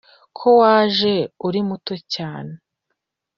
Ko 0.37 0.47
waje 0.59 1.13
uri 1.47 1.59
muto 1.67 1.93
cyane, 2.13 2.53